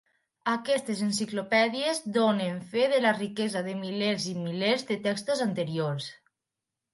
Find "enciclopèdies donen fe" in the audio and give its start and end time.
1.07-2.87